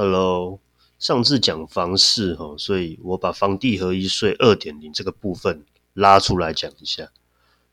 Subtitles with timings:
[0.00, 0.60] Hello，
[1.00, 7.10] 上次讲房市哈，所以我把房地合一税二点零这个部分拉出来讲一下。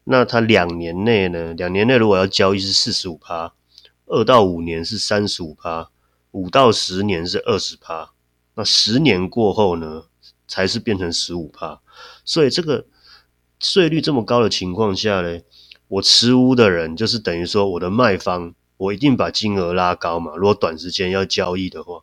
[0.05, 3.54] 那它两年内呢，两年内如果要交易是四十五趴，
[4.08, 5.91] 二到五年是三十五趴，
[6.32, 8.13] 五到十年是二十趴，
[8.55, 10.05] 那十年过后呢，
[10.48, 11.80] 才是变成十五趴。
[12.23, 12.88] 所以这个
[13.60, 15.41] 税率这么高的情况下呢，
[15.88, 20.35] 我持屋的人就是等于说我的卖方，我一定把金额拉高嘛。
[20.35, 22.02] 如果短时间要交易的话。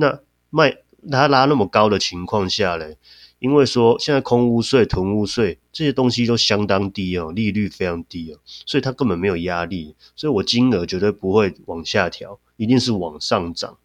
[0.00, 0.18] 那
[0.48, 0.78] 卖
[1.10, 2.96] 它拉那么高的情况下嘞，
[3.38, 13.76] 因为说现在空屋税、囤屋税这些东西都相当低哦，利率非常低哦，所以它根本没有压力，所以我金额绝对不会往下调，一定是往上涨。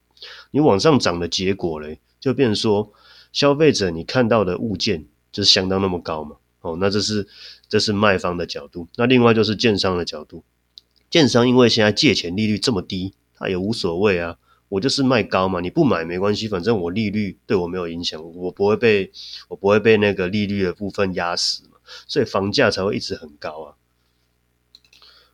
[0.51, 2.91] 你往上涨的结果嘞，就变成说
[3.33, 6.37] 消费者你看到的物件就是相当那么高嘛。
[6.61, 7.27] 哦，那这是
[7.67, 10.43] 这是卖方的角度，那另外就是建商的角度，
[11.09, 14.37] 建商因为现在借钱利率这么低，他也无所谓啊。
[14.69, 19.11] 我就是卖高嘛，你不买没关系，反正我利率对我没有影响，我不会被
[19.47, 21.77] 我不会被那个利率的部分压死嘛，
[22.07, 23.75] 所以房价才会一直很高啊。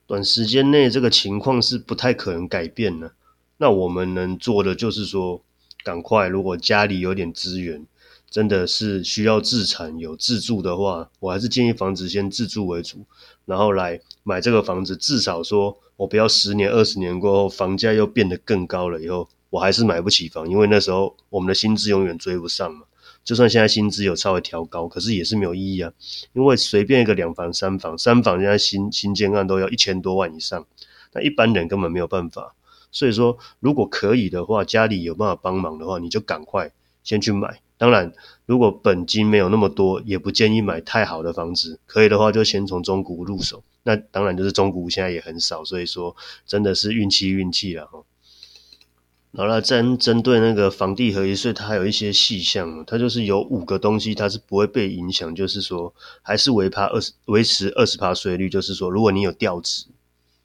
[0.05, 3.13] 短时间内这个情况是不太可能改变的，
[3.57, 5.41] 那我们能做的就是说，
[5.83, 7.85] 赶快，如果家里有点资源。
[8.31, 13.05] 真的是需要自产有自住的话，我还是建议房子先自住为主，
[13.43, 14.95] 然后来买这个房子。
[14.95, 22.85] 至少说我不要十年、二十年过后房价又变得更高了以后，我还是买不起房，因为那时候我们的薪资永远追不上嘛。
[23.25, 25.91] 就算现在薪资有稍微调高，可是也是没有意义啊，
[26.31, 30.65] 因为随便一个两房、三房、三房，现在新新建案都要一千多万以上，
[31.11, 32.55] 那一般人根本没有办法。
[32.93, 36.71] 所以说，如果可以的话，家里有办法帮忙的话，你就赶快
[37.03, 37.61] 先去买。
[37.81, 38.13] 当然，
[38.45, 41.79] 如果本金没有那么多，也不建议买太好的房子。
[41.87, 43.63] 可以的话，就先从中古入手。
[43.81, 46.15] 那当然就是中古现在也很少，所以说
[46.45, 48.03] 真的是运气运气了哈。
[49.35, 55.91] 好了，针针对那个房地合一税，它有一些细项，它就是有五个东西它是不会被影响，就是说
[56.21, 59.87] 还是维趴二十维持二十趴税率，就是说如果你有调值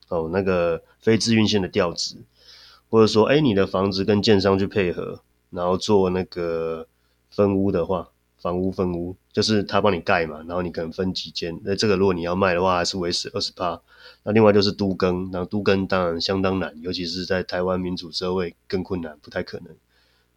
[0.08, 2.16] 哦，那个非自运线的调值，
[2.88, 5.20] 或者说哎你的房子跟建商去配合，
[5.50, 6.86] 然后做那个。
[7.36, 8.08] 分屋的话，
[8.38, 11.60] 房屋分屋就是他帮你盖嘛，然后你可能分几间。
[11.62, 13.78] 那这个如果你要卖的话，还是维持二十趴。
[14.22, 19.68] 那另外就是都更，那都更当然相当难，尤其是在台湾民主社会更困难，不太可能。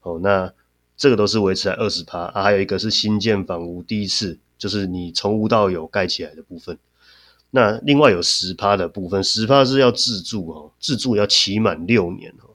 [0.01, 0.51] 哦，那
[0.97, 2.43] 这个都是维持在二十趴啊。
[2.43, 6.77] 还有一个是新建房屋第一次，就是你从无到有盖起来的部分。
[7.51, 12.48] 那另外有十趴的部分，十趴是要自住哦，自住要期满六年哦。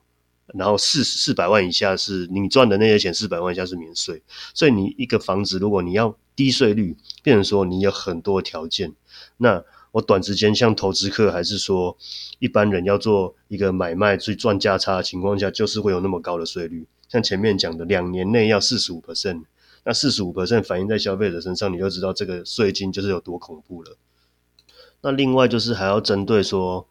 [0.56, 4.22] 然后四四百万以下是你赚的那些钱，四百万以下是免税。
[4.54, 8.94] 所以你一个房子，如果你要低税率，变成说你有很多条件。
[9.38, 11.96] 那我短时间像投资客，还是说
[12.38, 16.86] 一般人要做一个买卖去赚价差的情况下，就是会有那么高的税率。
[17.08, 19.42] 像前面讲的，两年内要四十五 percent，
[19.84, 23.96] 那四十五 percent 反映在消费者身上，你就知道这个税金就是有多恐怖了。
[25.02, 26.86] 那另外就是还要针对说。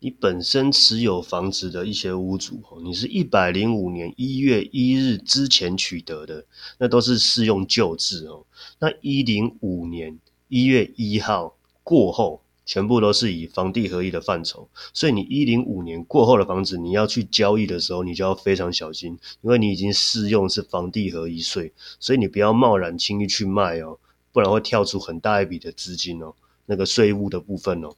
[0.00, 6.44] 你本身持有房子的一些屋主，你是一百零五年一月一日之前取得的，
[6.78, 8.46] 那都是适用旧制哦。
[8.78, 10.16] 那一零五年
[10.46, 14.68] 一月一号过后，全部都是以房地合一的范畴。
[14.94, 23.98] 所以你一零五年过后的房子，你要去交易的时候，你就要非常小心，因为你已经适用是房地合一税，所以你不要贸然轻易去卖哦，
[24.32, 26.32] 不然会跳出很大一笔的资金哦，
[26.66, 27.96] 那个税务的部分哦。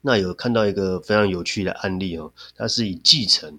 [0.00, 3.58] 那有看到一个非常有趣的案例哦，它是以继承，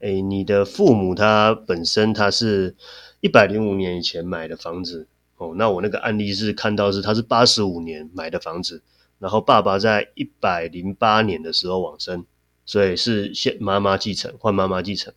[0.00, 2.76] 诶，你的父母他本身他是
[3.20, 5.06] 一百零五年以前买的房子
[5.38, 8.82] 哦，那我那个案例是看到是他是八十五年买的房子，
[9.18, 12.26] 然后爸爸在一百零八年的时候往生，
[12.66, 15.14] 所以是现妈妈继承换妈妈继承，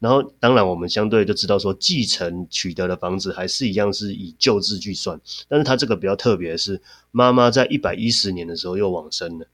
[0.00, 6.82] 然后当然我们相对就知道说继承取得的房子还是一样是以旧制计算，但是他这个比较特别的是
[7.12, 9.46] 妈妈在一百一十年的时候又往生了。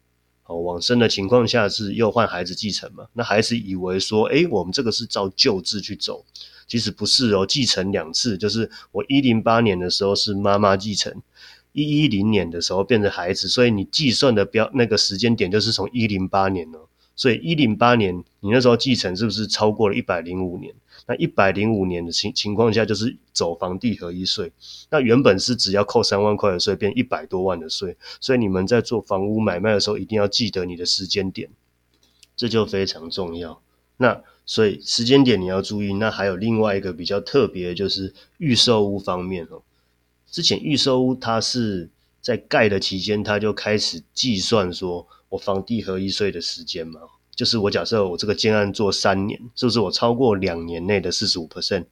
[0.47, 3.07] 哦，往生的情况下是又换孩子继承嘛？
[3.15, 6.25] 那孩子以为说，诶，我们这个是照旧制去走，
[6.69, 7.45] 其实不是哦。
[7.45, 11.23] 继承两次，就是我一零八年的时候是妈妈继承，
[11.73, 16.86] 一一零年的时候变成孩子，所以你计算的标那个时间点就是从一零八年哦。
[17.17, 20.73] 所以一零八年你那时候继承是不是超过了一百零五年？
[21.09, 24.53] 那一百零五年的情情况下，就是走房地合一税。
[24.91, 27.97] 那原本是只要扣三万块的税，变一百多万的税。
[28.21, 31.49] 所以你们在做房屋买卖的时候，一定要记得你的时间点，
[32.37, 33.63] 这就非常重要。
[33.99, 35.95] 那所以时间点你要注意。
[35.95, 39.63] 那还有另外一个比较特别，就是预售屋方面哦。
[40.31, 41.89] 之前预售屋它是
[42.21, 47.01] 在盖的期间，它就开始计算说我房地合一税的时间嘛。
[47.35, 51.85] 就是我假设我这个建案做三年，是不是我超过两年内的四十五 percent？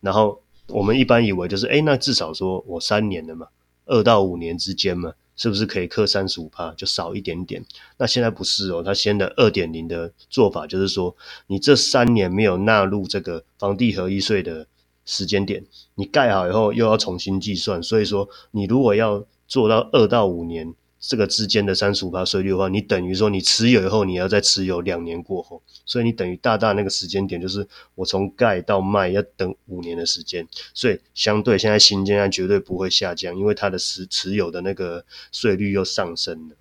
[0.00, 3.46] 然后我们一般以为就是，哎，那至少说我三年了嘛，
[3.86, 7.64] 二到五年之间嘛，是不是可以克三十五趴，就少一点点？
[7.98, 11.14] 那现在不是哦，它现在二点零的做法就是说，
[11.46, 14.66] 你这三年没有纳入这个房地合一税的
[15.04, 15.64] 时间点，
[15.94, 20.74] 你盖好以后又要重新计算，所以说你如果要做到二到五年。
[21.06, 36.56] 这个之间的三十五税率的话，你等于说你持有以后，你要再持有两年过后，所以你等于大大那个时间点就是我从盖到卖要等五年的时间，所以相对现在新建案绝对不会下降，因为它的持持有的那个税率又上升了。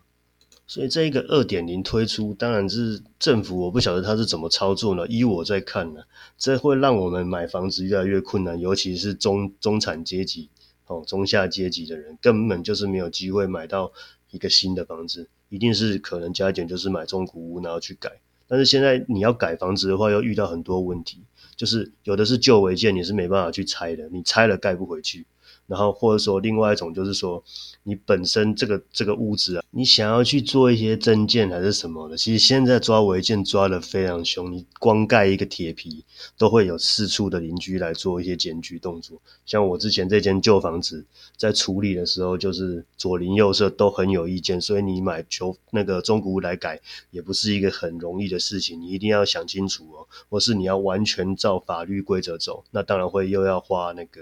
[0.68, 5.08] 所以这一个二点零推出，当然是政府我不晓得他是怎么操作呢？
[5.08, 6.02] 依我在看呢，
[6.38, 10.50] 这会让我们买房子越来越困难，尤其是中中产阶级
[10.88, 13.94] 哦中下阶级的人，根本就是没有机会买到。
[14.34, 18.12] 一个新的房子，一定是可能加减就是买中古屋，然后去改。
[18.48, 21.22] 但是现在你要改房子的话，又遇到很多问题，
[21.56, 25.26] 就是有的是旧违建，你是没办法去拆的，你拆了盖不回去。
[25.68, 27.44] 然后或者说另外一种就是说，
[27.84, 36.04] 你本身这个这个屋子啊，你想要去做一些增建还是什么的，其实现在抓违建抓的非常凶，你光盖一个铁皮
[36.38, 39.22] 都会有四处的邻居来做一些检举动作。
[39.46, 41.06] 像我之前这间旧房子
[41.38, 46.80] 在处理的时候，就是左邻右舍都很有意见，所以你买旧那个中古屋来改
[47.12, 54.22] 也不是一个很容易的事情，你一定要想清楚哦，或是你要完全照法律规则走，那当然会又要花那个。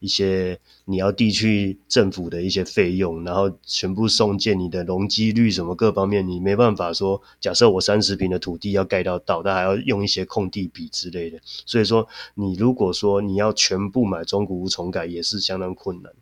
[0.00, 16.12] 一些你要地区政府的一些费用，然后全部送建，你的容积率什么各方面，你没办法说，假设我三十平的土地要盖到道，但还要用一些空地比之类的，所以说你如果说你要全部买中古屋重改，也是相当困难。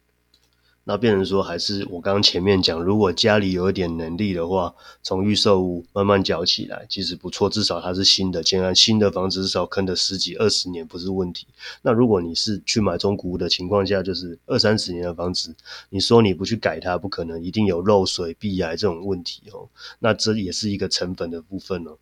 [0.89, 4.73] 那变成说，还是我刚刚前面讲，如果家里有一点能力的话，
[5.03, 7.51] 从预售屋慢慢缴起来，其实不错。
[7.51, 11.49] 至少它是新的建安，新的房子至少坑的十几二十年不是问题。
[11.83, 15.53] 那如果你是去买中古屋的情况下，就是二三十年的房子，
[15.91, 19.69] 你说你不去改它，不可能，一定有漏水、壁癌这种问题哦。
[19.99, 21.97] 那这也是一个成本的部分哦。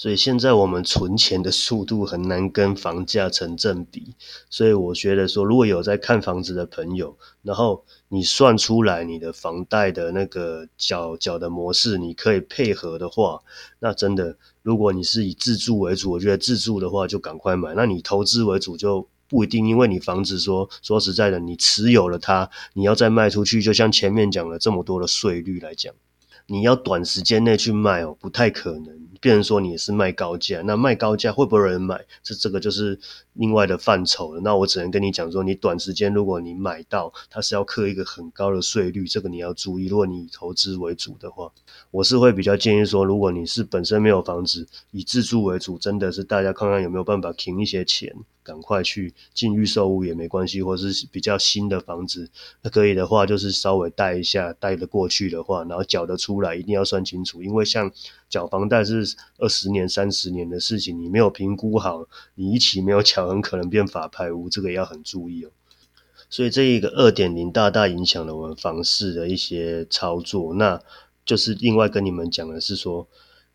[0.00, 4.14] 所以现在我们存钱的速度很难跟房价成正比，
[4.48, 13.40] 所以我觉得说，如果有在看房子的朋友，然后你算出来你的房贷的那个缴缴的模式，你可以配合的话，
[13.78, 17.74] 那真的，如果你是以自住为主，我觉得自住的话就赶快买。
[17.74, 25.92] 那你投资为主就不一定，因为你房子说说实在的，你持有了它，你要再卖出去，就像前面讲了这么多的税率来讲，
[26.46, 29.09] 你要短时间内去卖哦，不太可能。
[29.20, 32.02] 别人说你是卖高价，那卖高价会不会有人买？
[32.22, 32.98] 这这个就是
[33.34, 34.40] 另外的范畴了。
[34.40, 39.86] 那我只能跟你讲说，你短时间如果你买到，它是要刻一个很高的税率，这个你要注意。
[39.88, 41.52] 如果你以投资为主的话，
[41.90, 48.14] 我是会比较建议说，如果你是本身没有房子，以自住为主，真的是大家看看有没有办法停一些钱。
[48.42, 52.30] 赶快去进预售屋也没关系，或者是比较新的房子，
[52.62, 57.92] 那可以的话就是稍微贷一下，贷得过去的话，然后缴得出来，一定要算清楚，因为像
[58.28, 65.50] 缴房贷是二十年、三十年的事情，你没有评估好，你一起没有缴，很可能变法拍屋，这个也要很注意哦。
[66.28, 70.80] 所以这一个二点零大大影响了我们房市的一些操作，那
[71.26, 73.06] 就是另外跟你们讲的是说，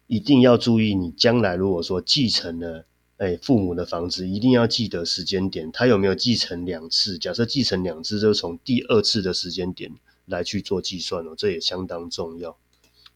[0.07, 2.85] 一定要注意，你将来如果说继承了。
[3.17, 7.17] 哎，父母的房子一定要记得时间点，他有没有继承两次？
[7.17, 9.91] 假设继承两次，就从第二次的时间点
[10.25, 12.57] 来去做计算哦，这也相当重要。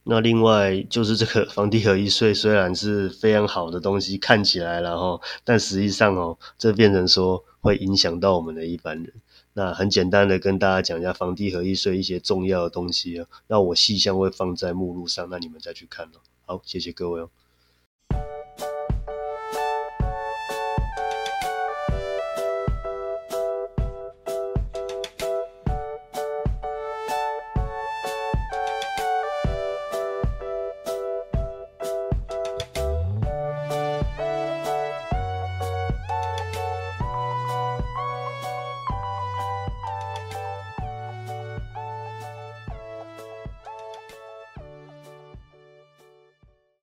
[0.03, 9.13] 那另外就是这个房地合一税，虽然是非常好的东西，看起来然后，但实际上哦，这变成说会影响到我们的一般人。
[9.53, 16.19] 那很简单的跟大家讲一下房地合一税一些重要的东西哦，那我细项会放在目录上，那你们再去看哦。
[16.45, 17.29] 好，谢谢各位哦。